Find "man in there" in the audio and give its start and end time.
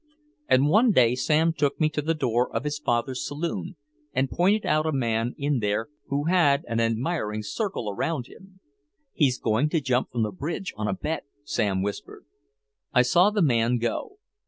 4.91-5.89